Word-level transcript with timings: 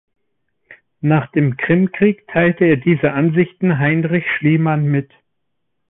Nach 1.01 1.29
dem 1.31 1.57
Krimkrieg 1.57 2.27
teilte 2.27 2.65
er 2.65 2.77
diese 2.77 3.11
Ansichten 3.11 3.77
Heinrich 3.77 4.25
Schliemann 4.39 4.85
mit. 4.85 5.11